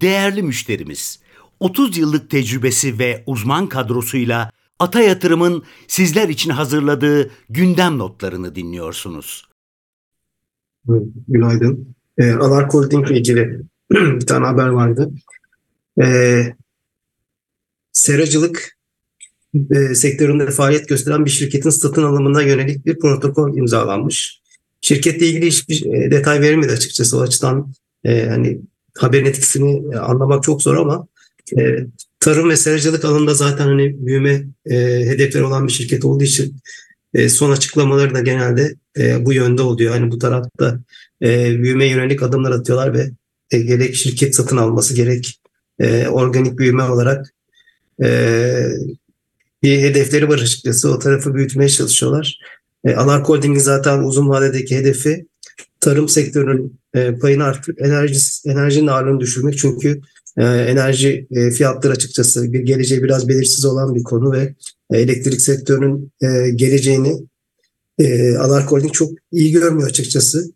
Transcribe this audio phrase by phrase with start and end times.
[0.00, 1.20] Değerli müşterimiz,
[1.60, 9.48] 30 yıllık tecrübesi ve uzman kadrosuyla Ata Yatırım'ın sizler için hazırladığı gündem notlarını dinliyorsunuz.
[11.28, 11.94] Günaydın.
[12.18, 13.60] E, Alark Holding ile ilgili
[13.90, 15.10] bir tane haber vardı.
[16.02, 16.42] E,
[17.92, 18.78] seracılık
[19.70, 24.40] e, sektöründe faaliyet gösteren bir şirketin satın alımına yönelik bir protokol imzalanmış.
[24.80, 27.72] Şirketle ilgili hiçbir e, detay verilmedi açıkçası o açıdan.
[28.04, 28.60] E, hani
[29.02, 31.06] haberin etkisini e, anlamak çok zor ama
[31.58, 31.86] e,
[32.20, 34.76] tarım ve seracılık alanında zaten hani büyüme e,
[35.06, 36.56] hedefleri olan bir şirket olduğu için
[37.14, 39.94] e, son açıklamaları da genelde e, bu yönde oluyor.
[39.94, 40.80] Hani bu tarafta
[41.22, 43.10] e, büyüme yönelik adımlar atıyorlar ve
[43.50, 45.40] e, gerek şirket satın alması gerek
[45.78, 47.34] e, organik büyüme olarak
[48.02, 48.08] e,
[49.62, 50.94] bir hedefleri var açıkçası.
[50.94, 52.38] O tarafı büyütmeye çalışıyorlar.
[52.84, 55.26] E, Alark Holding'in zaten uzun vadedeki hedefi
[55.80, 59.58] tarım sektörünün e, payını artırıp enerji, enerjinin ağırlığını düşürmek.
[59.58, 60.00] Çünkü
[60.36, 64.54] e, enerji e, fiyatları açıkçası bir geleceği biraz belirsiz olan bir konu ve
[64.90, 67.22] e, elektrik sektörünün e, geleceğini
[67.98, 70.52] e, Alark Holding çok iyi görmüyor açıkçası.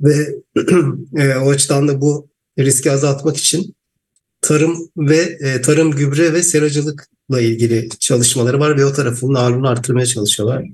[0.00, 0.34] Ve
[1.16, 3.74] e, o açıdan da bu riski azaltmak için
[4.40, 10.06] tarım ve e, tarım gübre ve seracılıkla ilgili çalışmaları var ve o tarafının ağırlığını arttırmaya
[10.06, 10.64] çalışıyorlar.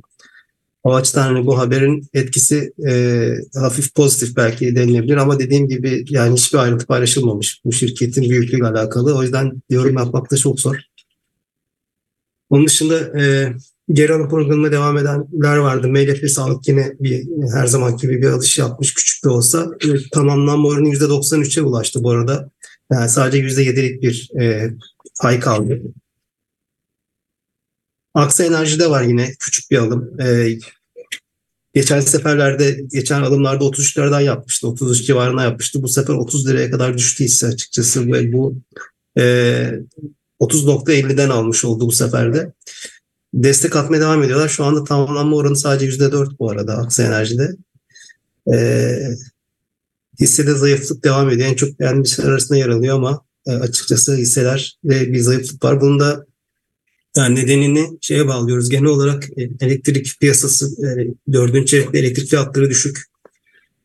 [0.84, 6.36] O açıdan hani bu haberin etkisi e, hafif pozitif belki denilebilir ama dediğim gibi yani
[6.36, 9.16] hiçbir ayrıntı paylaşılmamış bu şirketin büyüklüğüyle alakalı.
[9.16, 10.76] O yüzden yorum yapmak da çok zor.
[12.50, 13.54] Onun dışında e,
[13.92, 15.88] geri alım programına devam edenler vardı.
[15.88, 19.66] MLF Sağlık yine bir her zaman gibi bir alış yapmış küçük de olsa.
[19.84, 22.50] E, tamamlanma oranı %93'e ulaştı bu arada.
[22.92, 24.70] Yani sadece %7'lik bir e,
[25.22, 25.82] pay kaldı.
[28.14, 30.20] Aksa Enerji'de var yine küçük bir alım.
[30.20, 30.58] Ee,
[31.74, 34.68] geçen seferlerde, geçen alımlarda 33 liradan yapmıştı.
[34.68, 35.82] 33 civarına yapmıştı.
[35.82, 38.12] Bu sefer 30 liraya kadar düştü hisse açıkçası.
[38.12, 38.56] Ve bu
[39.18, 39.22] e,
[40.40, 42.52] 30.50'den almış oldu bu seferde.
[43.34, 44.48] Destek atmaya devam ediyorlar.
[44.48, 47.50] Şu anda tamamlanma oranı sadece %4 bu arada Aksa Enerji'de.
[48.52, 48.98] E,
[50.20, 51.48] hissede zayıflık devam ediyor.
[51.48, 55.80] En çok beğenmişler arasında yer alıyor ama e, açıkçası hisseler ve bir zayıflık var.
[55.80, 56.26] Bunun da
[57.16, 58.68] yani nedenini şeye bağlıyoruz.
[58.68, 60.88] Genel olarak e, elektrik piyasası e,
[61.32, 62.98] dördüncü çeyrekte elektrik fiyatları düşük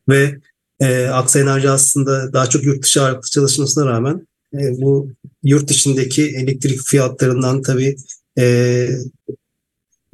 [0.08, 0.38] ve
[0.80, 5.10] e, Aksa Enerji aslında daha çok yurt dışı ağırlıklı çalışmasına rağmen e, bu
[5.42, 7.96] yurt içindeki elektrik fiyatlarından tabii
[8.38, 8.88] e,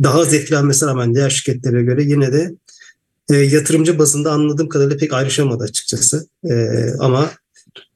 [0.03, 2.55] daha az etkilenmesine rağmen diğer şirketlere göre yine de
[3.31, 6.29] e, yatırımcı bazında anladığım kadarıyla pek ayrışamadı açıkçası.
[6.51, 6.55] E,
[6.99, 7.31] ama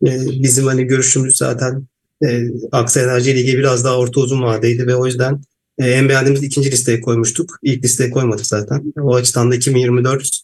[0.06, 1.86] e, bizim hani görüşümüz zaten
[2.26, 5.42] e, Aksa Enerji ilgili biraz daha orta uzun vadeydi ve o yüzden
[5.78, 7.58] e, en beğendiğimiz ikinci listeye koymuştuk.
[7.62, 8.92] İlk listeye koymadık zaten.
[9.00, 10.40] O açıdan da 2024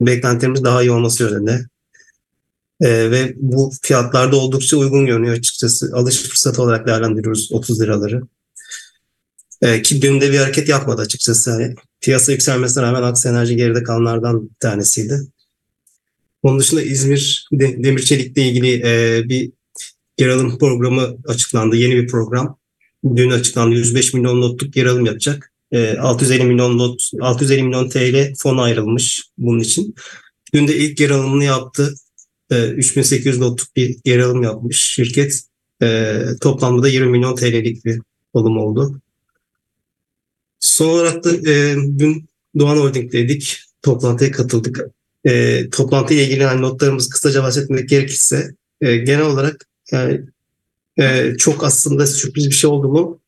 [0.00, 1.66] beklentilerimiz daha iyi olması yönünde.
[2.80, 5.90] E, ve bu fiyatlarda oldukça uygun görünüyor açıkçası.
[5.92, 8.22] Alış fırsatı olarak değerlendiriyoruz 30 liraları.
[9.62, 11.50] E, ki dün bir hareket yapmadı açıkçası.
[11.50, 15.20] Yani piyasa yükselmesine rağmen Aksa Enerji geride kalanlardan bir tanesiydi.
[16.42, 19.52] Onun dışında İzmir Demir Çelik'le ilgili e, bir
[20.20, 21.76] geri alım programı açıklandı.
[21.76, 22.56] Yeni bir program.
[23.16, 23.74] Dün açıklandı.
[23.74, 25.52] 105 milyon notluk geri alım yapacak.
[25.72, 29.94] E, 650 milyon not, 650 milyon TL fon ayrılmış bunun için.
[30.54, 31.94] Dün de ilk geri alımını yaptı.
[32.50, 35.42] E, 3800 notluk bir geri alım yapmış şirket.
[35.82, 38.00] E, toplamda da 20 milyon TL'lik bir
[38.34, 39.00] alım oldu.
[40.60, 42.28] Son olarak da e, dün
[42.58, 43.60] Doğan Holding'deydik.
[43.82, 44.80] Toplantıya katıldık.
[45.26, 50.20] E, toplantıyla ilgili yani notlarımız kısaca bahsetmek gerekirse e, genel olarak yani
[50.98, 53.20] e, çok aslında sürpriz bir şey oldu mu?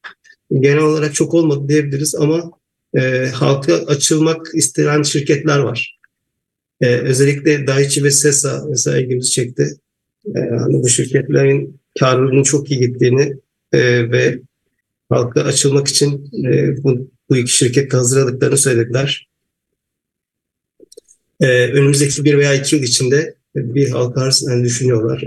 [0.60, 2.50] Genel olarak çok olmadı diyebiliriz ama
[2.96, 5.98] e, halka açılmak isteyen şirketler var.
[6.80, 9.76] E, özellikle Daiichi ve Sesa mesela ilgimizi çekti.
[10.36, 13.36] E, hani bu şirketlerin karlılığının çok iyi gittiğini
[13.72, 14.38] e, ve
[15.08, 19.28] halka açılmak için e, bu, bu iki şirket hazırladıklarını söylediler.
[21.40, 25.24] E, önümüzdeki bir veya iki yıl içinde bir halka yani düşünüyorlar.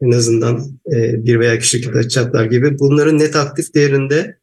[0.00, 2.78] En azından e, bir veya iki şirket gibi.
[2.78, 4.38] Bunların net aktif değerinde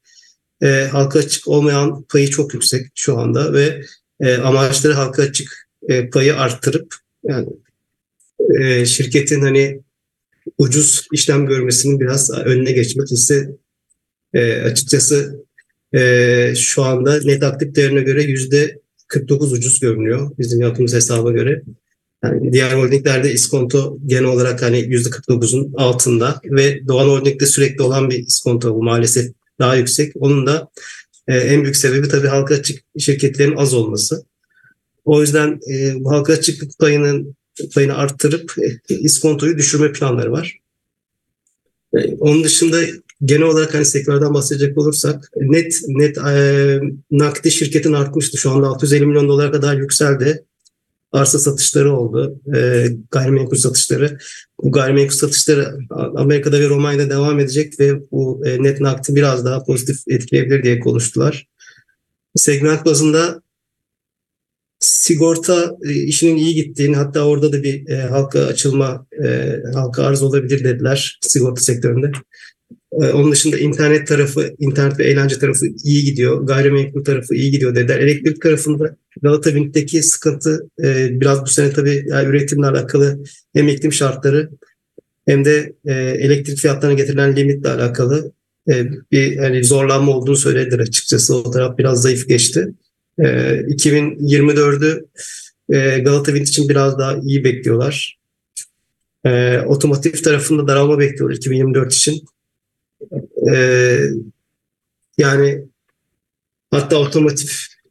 [0.62, 3.82] e, halka açık olmayan payı çok yüksek şu anda ve
[4.20, 5.70] e, amaçları halka açık
[6.14, 7.48] payı arttırıp yani
[8.86, 9.82] şirketin hani
[10.58, 13.50] ucuz işlem görmesinin biraz önüne geçmek ise
[14.66, 15.46] açıkçası
[16.56, 21.62] şu anda net aktif değerine göre yüzde 49 ucuz görünüyor bizim yaptığımız hesaba göre.
[22.24, 28.28] Yani diğer holdinglerde iskonto genel olarak hani %49'un altında ve Doğan Holding'de sürekli olan bir
[28.28, 30.14] iskonto bu maalesef daha yüksek.
[30.16, 30.70] Onun da
[31.28, 34.26] e, en büyük sebebi tabii halka açık şirketlerin az olması.
[35.06, 37.36] O yüzden e, bu halka açıklık payının
[37.74, 38.56] payını arttırıp
[38.90, 40.60] e, iskontoyu düşürme planları var.
[42.20, 42.82] Onun dışında
[43.26, 46.80] genel olarak hani sektörden bahsedecek olursak net net e,
[47.12, 48.38] nakdi şirketin artmıştı.
[48.38, 50.44] Şu anda 650 milyon dolara kadar yükseldi.
[51.16, 52.42] Arsa satışları oldu.
[52.56, 54.18] E, gayrimenkul satışları.
[54.64, 55.78] Bu gayrimenkul satışları
[56.16, 60.80] Amerika'da ve Romanya'da devam edecek ve bu e, net nakdi biraz daha pozitif etkileyebilir diye
[60.80, 61.48] konuştular.
[62.36, 63.42] Segment bazında
[64.80, 70.24] sigorta e, işinin iyi gittiğini hatta orada da bir e, halka açılma, e, halka arz
[70.24, 72.12] olabilir dediler sigorta sektöründe.
[73.02, 76.48] E, onun dışında internet tarafı, internet ve eğlence tarafı iyi gidiyor.
[76.48, 78.00] Gayrimenkul tarafı iyi gidiyor dediler.
[78.00, 83.94] Elektrik tarafında Galata Wind'deki sıkıntı e, biraz bu sene tabii yani üretimle alakalı hem iklim
[83.94, 84.50] şartları
[85.26, 88.32] hem de e, elektrik fiyatlarına getirilen limitle alakalı
[88.70, 91.36] e, bir hani zorlanma olduğunu söylediler açıkçası.
[91.36, 92.74] O taraf biraz zayıf geçti.
[93.20, 95.06] E, 2024'ü
[95.70, 98.20] e, Galata Wind için biraz daha iyi bekliyorlar.
[99.66, 102.26] Otomotiv tarafında daralma bekliyorlar 2024 için.
[103.54, 103.56] E,
[105.18, 105.66] yani
[106.72, 107.50] hatta otomotiv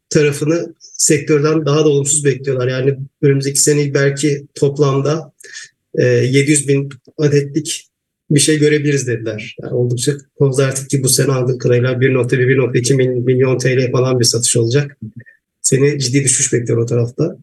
[0.09, 2.67] tarafını sektörden daha da olumsuz bekliyorlar.
[2.67, 5.31] Yani önümüzdeki sene belki toplamda
[5.95, 7.89] e, 700 bin adetlik
[8.29, 9.55] bir şey görebiliriz dediler.
[9.61, 14.97] Yani oldukça konservatif ki bu sene aldığım kadarıyla 1.1-1.2 milyon TL falan bir satış olacak.
[15.61, 17.37] Seni ciddi düşüş bekliyor o tarafta.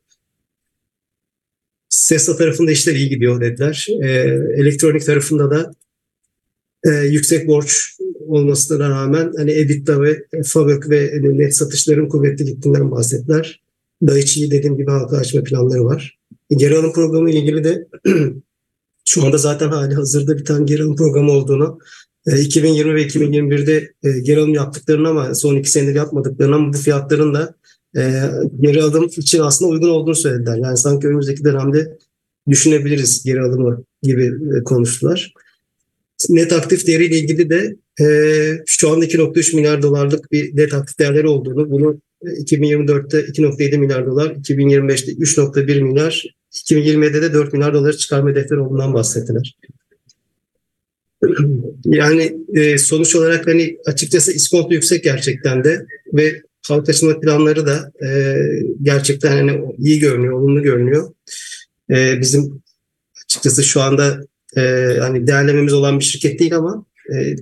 [1.88, 3.86] Sesa tarafında işler iyi gidiyor dediler.
[4.02, 4.08] E,
[4.56, 5.74] elektronik tarafında da
[6.84, 7.96] e, yüksek borç
[8.32, 13.62] olmasına rağmen hani EBITDA ve Fabrik ve net satışların kuvvetli gittiğinden bahsettiler.
[14.06, 16.18] Daiichi'yi dediğim gibi halka açma planları var.
[16.50, 17.86] Geri alım programı ile ilgili de
[19.04, 21.78] şu anda zaten hali hazırda bir tane geri alım programı olduğunu
[22.26, 27.34] 2020 ve 2021'de e, geri alım yaptıklarını ama son iki senedir yapmadıklarını ama bu fiyatların
[27.34, 27.54] da
[27.96, 28.00] e,
[28.60, 30.56] geri alım için aslında uygun olduğunu söylediler.
[30.56, 31.98] Yani sanki önümüzdeki dönemde
[32.48, 35.34] düşünebiliriz geri alımı gibi e, konuştular.
[36.28, 38.04] Net aktif değeriyle ilgili de e,
[38.66, 44.30] şu anda 2.3 milyar dolarlık bir net aktif değerleri olduğunu, bunu 2024'te 2.7 milyar dolar,
[44.30, 49.56] 2025'te 3.1 milyar, 2027'de de 4 milyar doları çıkarma hedefleri olduğundan bahsettiler.
[51.84, 57.92] Yani e, sonuç olarak hani açıkçası iskonto yüksek gerçekten de ve halk açılma planları da
[58.06, 58.36] e,
[58.82, 61.12] gerçekten hani iyi görünüyor, olumlu görünüyor.
[61.90, 62.62] E, bizim
[63.24, 64.20] açıkçası şu anda
[64.56, 64.60] e,
[65.00, 66.91] hani değerlememiz olan bir şirket değil ama e,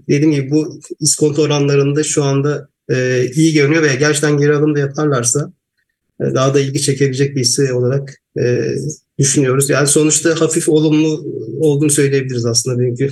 [0.08, 4.78] dediğim gibi bu iskonto oranlarında şu anda e, iyi görünüyor veya gerçekten geri alım da
[4.78, 5.52] yaparlarsa
[6.20, 8.74] e, daha da ilgi çekebilecek bir hisse olarak e,
[9.18, 9.70] düşünüyoruz.
[9.70, 11.24] Yani sonuçta hafif olumlu
[11.60, 13.10] olduğunu söyleyebiliriz aslında çünkü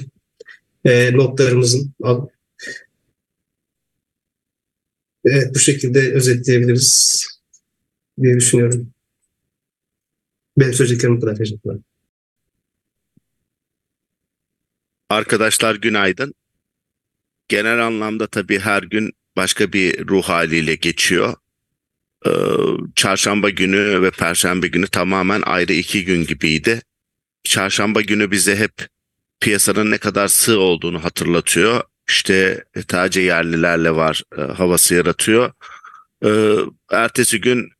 [0.85, 1.95] e, notlarımızın.
[5.25, 7.25] Evet, bu şekilde özetleyebiliriz
[8.23, 8.91] diye düşünüyorum.
[10.59, 11.37] Benim söyleyeceklerim bu kadar.
[11.37, 11.77] Teşekkürler.
[15.11, 16.35] Arkadaşlar günaydın.
[17.49, 21.35] Genel anlamda tabii her gün başka bir ruh haliyle geçiyor.
[22.27, 22.31] Ee,
[22.95, 26.83] çarşamba günü ve perşembe günü tamamen ayrı iki gün gibiydi.
[27.45, 28.73] Çarşamba günü bize hep
[29.41, 31.83] piyasanın ne kadar sığ olduğunu hatırlatıyor.
[32.09, 35.53] İşte taze yerlilerle var e, havası yaratıyor.
[36.25, 36.55] Ee,
[36.91, 37.71] ertesi gün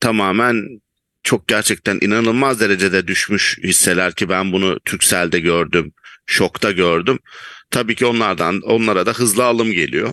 [0.00, 0.80] tamamen
[1.22, 5.92] çok gerçekten inanılmaz derecede düşmüş hisseler ki ben bunu Türksel'de gördüm,
[6.26, 7.18] şokta gördüm.
[7.74, 10.12] Tabii ki onlardan onlara da hızlı alım geliyor.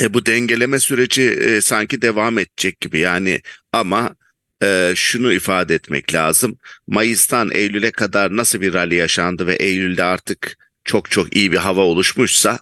[0.00, 3.40] E, bu dengeleme süreci e, sanki devam edecek gibi yani
[3.72, 4.16] ama
[4.62, 6.58] e, şunu ifade etmek lazım.
[6.86, 11.80] Mayıs'tan Eylül'e kadar nasıl bir rally yaşandı ve Eylül'de artık çok çok iyi bir hava
[11.80, 12.58] oluşmuşsa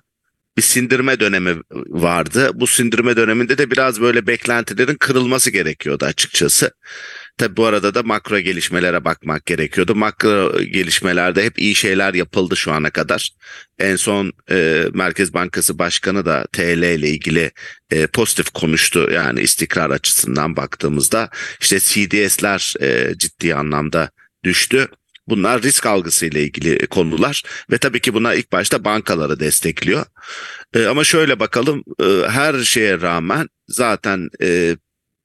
[0.57, 2.51] bir sindirme dönemi vardı.
[2.55, 6.73] Bu sindirme döneminde de biraz böyle beklentilerin kırılması gerekiyordu açıkçası.
[7.39, 9.95] Tabi bu arada da makro gelişmelere bakmak gerekiyordu.
[9.95, 13.31] Makro gelişmelerde hep iyi şeyler yapıldı şu ana kadar.
[13.79, 17.51] En son e, Merkez Bankası Başkanı da TL ile ilgili
[17.91, 19.09] e, pozitif konuştu.
[19.13, 24.11] Yani istikrar açısından baktığımızda işte CDS'ler e, ciddi anlamda
[24.45, 24.89] düştü.
[25.29, 30.07] Bunlar risk algısı ile ilgili konular ve tabii ki buna ilk başta bankaları destekliyor.
[30.75, 34.77] E, ama şöyle bakalım e, her şeye rağmen zaten e,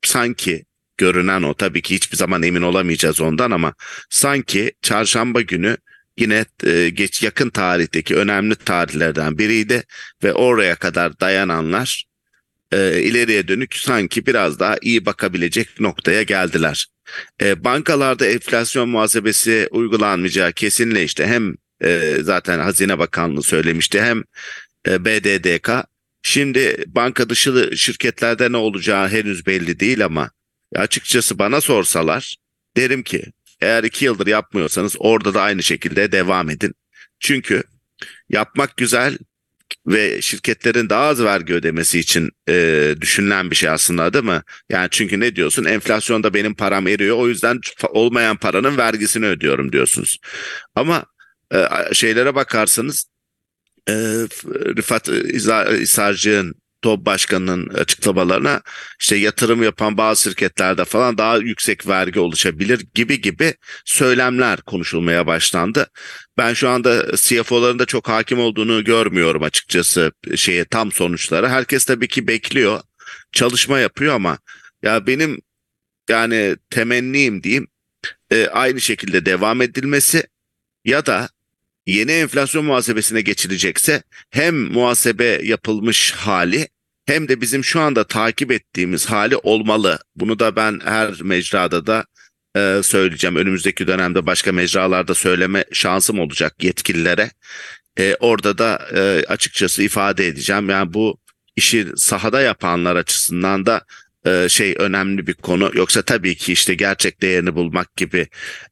[0.04, 0.66] sanki
[0.98, 1.54] görünen o.
[1.54, 3.74] Tabii ki hiçbir zaman emin olamayacağız ondan ama
[4.10, 5.78] sanki çarşamba günü
[6.18, 9.84] yine e, geç yakın tarihteki önemli tarihlerden biriydi
[10.24, 12.06] ve oraya kadar dayananlar
[12.72, 16.88] e, ileriye dönük sanki biraz daha iyi bakabilecek noktaya geldiler.
[17.42, 21.26] E, bankalarda enflasyon muhasebesi uygulanmayacağı kesinleşti.
[21.26, 24.24] Hem e, zaten Hazine Bakanlığı söylemişti hem
[24.88, 25.70] e, BDDK.
[26.22, 30.32] Şimdi banka dışı şirketlerde ne olacağı henüz belli değil ama
[30.76, 32.36] açıkçası bana sorsalar
[32.78, 33.24] derim ki
[33.62, 36.74] eğer iki yıldır yapmıyorsanız orada da aynı şekilde devam edin.
[37.20, 37.64] Çünkü
[38.30, 39.18] yapmak güzel
[39.88, 44.42] ve şirketlerin daha az vergi ödemesi için e, düşünülen bir şey aslında değil mi?
[44.70, 45.66] Yani çünkü ne diyorsun?
[45.66, 47.18] Enflasyonda benim param eriyor.
[47.18, 47.60] O yüzden
[47.90, 50.20] olmayan paranın vergisini ödüyorum diyorsunuz.
[50.76, 51.06] Ama
[51.54, 53.06] e, şeylere bakarsanız
[53.90, 53.94] e,
[54.78, 55.10] Rıfat
[55.82, 58.62] İsarcı'nın TOB başkanının açıklamalarına
[59.00, 63.54] işte yatırım yapan bazı şirketlerde falan daha yüksek vergi oluşabilir gibi gibi
[63.86, 65.88] söylemler konuşulmaya başlandı.
[66.38, 71.50] Ben şu anda CFO'ların da çok hakim olduğunu görmüyorum açıkçası şeye tam sonuçlara.
[71.50, 72.82] Herkes tabii ki bekliyor,
[73.32, 74.38] çalışma yapıyor ama
[74.84, 75.42] ya benim
[76.10, 77.68] yani temennim diyeyim
[78.32, 80.28] e, aynı şekilde devam edilmesi
[80.86, 81.30] ya da
[81.88, 86.68] yeni enflasyon muhasebesine geçilecekse hem muhasebe yapılmış hali
[87.06, 90.00] hem de bizim şu anda takip ettiğimiz hali olmalı.
[90.16, 92.06] Bunu da ben her mecrada da
[92.56, 93.36] e, söyleyeceğim.
[93.36, 97.32] Önümüzdeki dönemde başka mecralarda söyleme şansım olacak yetkililere.
[98.00, 100.70] E, orada da e, açıkçası ifade edeceğim.
[100.70, 101.18] Yani bu
[101.56, 103.82] işi sahada yapanlar açısından da
[104.28, 105.72] e, şey önemli bir konu.
[105.74, 108.28] Yoksa tabii ki işte gerçek değerini bulmak gibi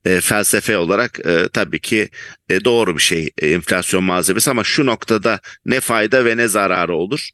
[0.05, 2.09] e, felsefe olarak e, tabii ki
[2.65, 7.29] doğru bir şey e, enflasyon malzemesi ama şu noktada ne fayda ve ne zararı olur?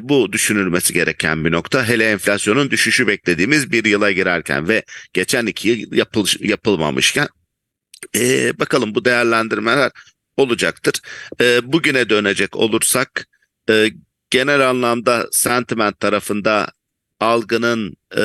[0.00, 1.88] Bu düşünülmesi gereken bir nokta.
[1.88, 4.82] Hele enflasyonun düşüşü beklediğimiz bir yıla girerken ve
[5.12, 7.28] geçen iki yıl yapıl, yapılmamışken
[8.54, 9.90] bakalım bu değerlendirmeler
[10.36, 10.94] olacaktır.
[11.62, 13.26] Bugüne dönecek olursak
[14.30, 16.68] genel anlamda sentiment tarafında
[17.22, 18.20] algının e,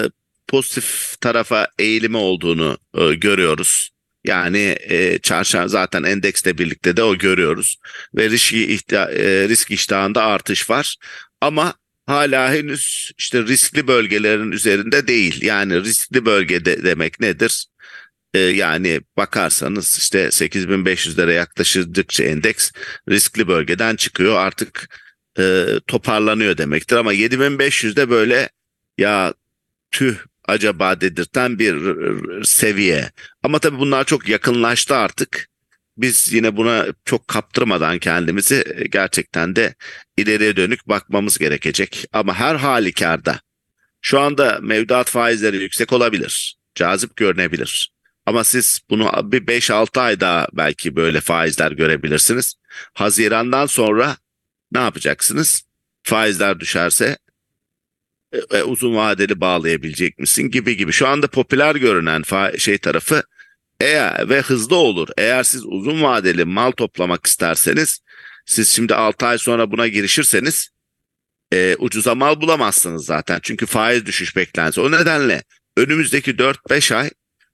[0.47, 3.89] pozitif tarafa eğilimi olduğunu e, görüyoruz.
[4.25, 7.77] Yani e, çarşamba zaten endekste birlikte de o görüyoruz
[8.15, 10.95] ve risk, ihtia, e, risk iştahında artış var.
[11.41, 11.73] Ama
[12.05, 15.41] hala henüz işte riskli bölgelerin üzerinde değil.
[15.41, 17.65] Yani riskli bölge de, demek nedir?
[18.33, 22.71] Ee, yani bakarsanız işte 8500'lere yaklaşırdıkça endeks
[23.09, 24.35] riskli bölgeden çıkıyor.
[24.35, 24.89] Artık
[25.39, 26.95] e, toparlanıyor demektir.
[26.95, 28.49] Ama 7500'de böyle
[28.97, 29.33] ya
[29.91, 31.75] tüh acaba dedirten bir
[32.43, 33.11] seviye.
[33.43, 35.49] Ama tabii bunlar çok yakınlaştı artık
[35.97, 39.75] biz yine buna çok kaptırmadan kendimizi e, gerçekten de
[40.17, 42.05] ileriye dönük bakmamız gerekecek.
[42.13, 43.39] Ama her halükarda
[44.01, 47.91] şu anda mevduat faizleri yüksek olabilir, cazip görünebilir.
[48.25, 52.53] Ama siz bunu bir 5-6 ay daha belki böyle faizler görebilirsiniz.
[52.93, 54.17] Hazirandan sonra
[54.71, 55.63] ne yapacaksınız?
[56.03, 57.17] Faizler düşerse
[58.33, 60.91] e, e uzun vadeli bağlayabilecek misin gibi gibi.
[60.91, 62.23] Şu anda popüler görünen
[62.57, 63.23] şey tarafı
[63.81, 65.07] eğer ve hızlı olur.
[65.17, 67.99] Eğer siz uzun vadeli mal toplamak isterseniz
[68.45, 70.69] siz şimdi 6 ay sonra buna girişirseniz
[71.53, 73.39] e, ucuza mal bulamazsınız zaten.
[73.43, 74.81] Çünkü faiz düşüş beklentisi.
[74.81, 75.43] O nedenle
[75.77, 77.09] önümüzdeki 4-5 ay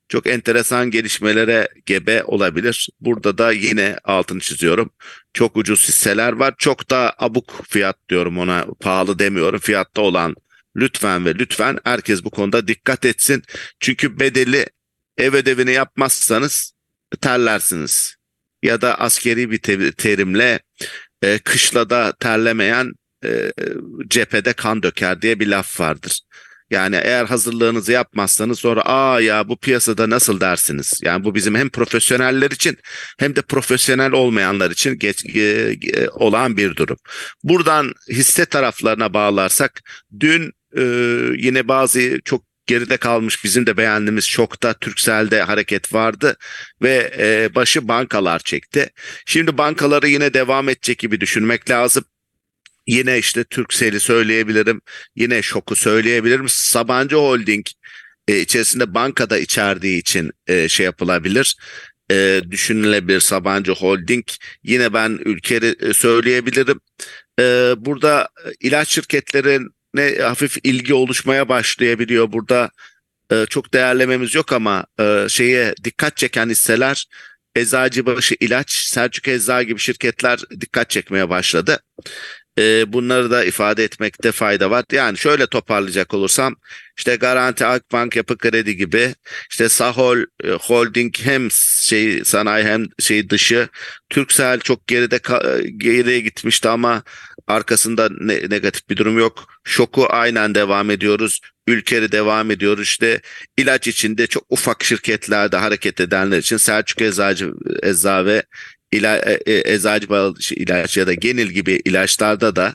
[0.08, 2.88] çok enteresan gelişmelere gebe olabilir.
[3.00, 4.90] Burada da yine altını çiziyorum.
[5.34, 6.54] Çok ucuz hisseler var.
[6.58, 9.60] Çok da abuk fiyat diyorum ona pahalı demiyorum.
[9.60, 10.36] Fiyatta olan
[10.76, 13.42] lütfen ve lütfen herkes bu konuda dikkat etsin.
[13.80, 14.66] Çünkü bedeli
[15.18, 16.72] ev ödevini yapmazsanız
[17.20, 18.16] terlersiniz.
[18.62, 19.58] Ya da askeri bir
[19.92, 20.60] terimle
[21.22, 22.92] e, kışlada terlemeyen
[23.24, 23.52] e,
[24.08, 26.20] cephede kan döker diye bir laf vardır.
[26.70, 31.00] Yani eğer hazırlığınızı yapmazsanız sonra aa ya bu piyasada nasıl dersiniz?
[31.02, 32.78] Yani bu bizim hem profesyoneller için
[33.18, 36.96] hem de profesyonel olmayanlar için geç, e, e, olan bir durum.
[37.42, 39.82] Buradan hisse taraflarına bağlarsak
[40.20, 40.82] dün e,
[41.36, 46.36] yine bazı çok geride kalmış bizim de beğendiğimiz şokta Türksel'de hareket vardı
[46.82, 48.90] ve e, başı bankalar çekti.
[49.26, 52.04] Şimdi bankaları yine devam edecek gibi düşünmek lazım.
[52.86, 54.80] Yine işte Türksel'i söyleyebilirim.
[55.16, 56.48] Yine şoku söyleyebilirim.
[56.48, 57.66] Sabancı Holding
[58.28, 61.56] e, içerisinde bankada içerdiği için e, şey yapılabilir.
[62.10, 64.24] E, düşünülebilir Sabancı Holding.
[64.62, 66.80] Yine ben ülkeleri e, söyleyebilirim.
[67.40, 68.28] E, burada
[68.60, 72.32] ilaç şirketlerin ne hafif ilgi oluşmaya başlayabiliyor.
[72.32, 72.70] Burada
[73.32, 77.06] e, çok değerlememiz yok ama e, şeye dikkat çeken hisseler
[77.56, 81.80] Eczacıbaşı ilaç, Selçuk Ecza gibi şirketler dikkat çekmeye başladı.
[82.58, 84.84] E, bunları da ifade etmekte fayda var.
[84.92, 86.56] Yani şöyle toparlayacak olursam
[86.98, 89.14] işte Garanti Akbank Yapı Kredi gibi
[89.50, 91.48] işte Sahol e, Holding hem
[91.80, 93.68] şey sanayi hem şey dışı
[94.10, 95.20] Türksel çok geride
[95.76, 97.02] geriye gitmişti ama
[97.46, 99.44] arkasında ne, negatif bir durum yok.
[99.64, 101.40] Şoku aynen devam ediyoruz.
[101.66, 102.84] Ülkeri devam ediyoruz.
[102.84, 103.20] İşte
[103.56, 108.42] ilaç içinde çok ufak şirketlerde hareket edenler için Selçuk Eczacı Ecza ve
[108.96, 112.74] ila, e, e eczacı ilaç ya da genel gibi ilaçlarda da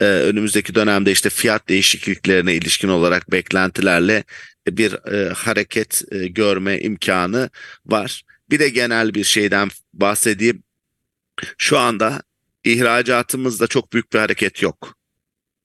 [0.00, 4.24] e, önümüzdeki dönemde işte fiyat değişikliklerine ilişkin olarak beklentilerle
[4.68, 7.50] bir e, hareket e, görme imkanı
[7.86, 8.22] var.
[8.50, 10.62] Bir de genel bir şeyden bahsedeyim.
[11.58, 12.22] Şu anda
[12.64, 14.96] ihracatımızda çok büyük bir hareket yok.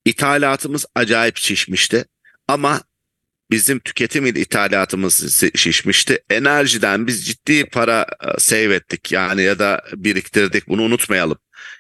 [0.06, 2.06] İthalatımız acayip şişmişti
[2.48, 2.82] ama
[3.52, 6.20] bizim tüketim ithalatımız şişmişti.
[6.30, 11.38] Enerjiden biz ciddi para e, save ettik yani ya da biriktirdik bunu unutmayalım.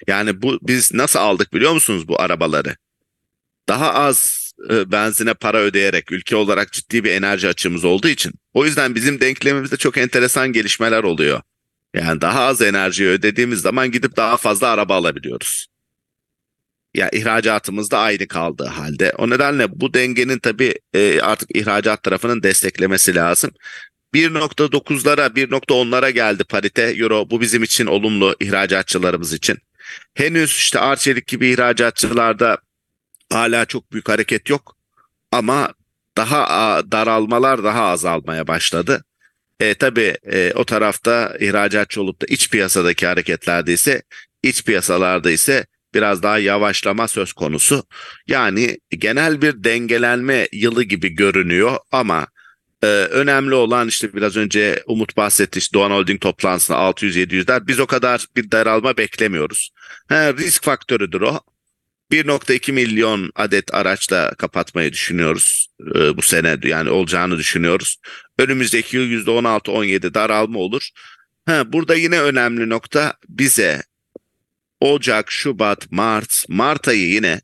[0.07, 2.75] Yani bu biz nasıl aldık biliyor musunuz bu arabaları?
[3.69, 8.33] Daha az e, benzine para ödeyerek ülke olarak ciddi bir enerji açığımız olduğu için.
[8.53, 11.41] O yüzden bizim denklemimizde çok enteresan gelişmeler oluyor.
[11.95, 15.67] Yani daha az enerji ödediğimiz zaman gidip daha fazla araba alabiliyoruz.
[16.97, 19.13] Ya ihracatımız da aynı kaldığı halde.
[19.17, 23.51] O nedenle bu dengenin tabii e, artık ihracat tarafının desteklemesi lazım.
[24.13, 27.29] 1.9'lara 1.10'lara geldi parite euro.
[27.29, 29.57] Bu bizim için olumlu ihracatçılarımız için.
[30.13, 32.57] Henüz işte Arçelik gibi ihracatçılarda
[33.31, 34.77] hala çok büyük hareket yok.
[35.31, 35.73] Ama
[36.17, 39.03] daha daralmalar daha azalmaya başladı.
[39.59, 44.01] E, tabii e, o tarafta ihracatçı olup da iç piyasadaki hareketlerde ise
[44.43, 45.65] iç piyasalarda ise
[45.97, 47.83] biraz daha yavaşlama söz konusu.
[48.27, 52.27] Yani genel bir dengelenme yılı gibi görünüyor ama
[52.83, 57.85] e, önemli olan işte biraz önce Umut bahsetti işte Doğan Holding toplantısında 600-700'ler biz o
[57.85, 59.69] kadar bir daralma beklemiyoruz.
[60.09, 61.39] He, risk faktörüdür o.
[62.11, 67.97] 1.2 milyon adet araçla kapatmayı düşünüyoruz e, bu sene yani olacağını düşünüyoruz.
[68.39, 70.89] Önümüzdeki yıl %16-17 daralma olur.
[71.45, 73.83] Ha, burada yine önemli nokta bize
[74.81, 77.41] Ocak, Şubat, Mart, Mart ayı yine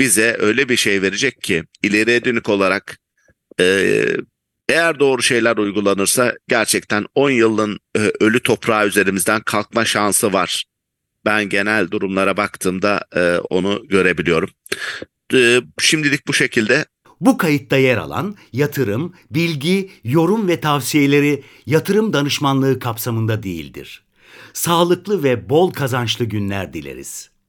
[0.00, 2.98] bize öyle bir şey verecek ki ileriye dönük olarak
[3.60, 3.96] e,
[4.68, 10.64] eğer doğru şeyler uygulanırsa gerçekten 10 yılın e, ölü toprağı üzerimizden kalkma şansı var.
[11.24, 14.50] Ben genel durumlara baktığımda e, onu görebiliyorum.
[15.34, 16.84] E, şimdilik bu şekilde.
[17.20, 24.04] Bu kayıtta yer alan yatırım, bilgi, yorum ve tavsiyeleri yatırım danışmanlığı kapsamında değildir.
[24.54, 27.29] Sağlıklı ve bol kazançlı günler dileriz.